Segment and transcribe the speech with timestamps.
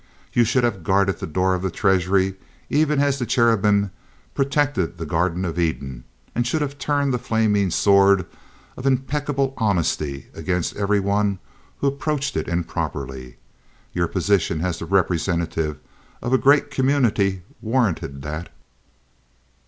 [0.33, 2.33] You should have guarded the door of the treasury
[2.71, 3.91] even as the cherubim
[4.33, 8.25] protected the Garden of Eden, and should have turned the flaming sword
[8.75, 11.37] of impeccable honesty against every one
[11.81, 13.37] who approached it improperly.
[13.93, 15.77] Your position as the representative
[16.19, 18.49] of a great community warranted that.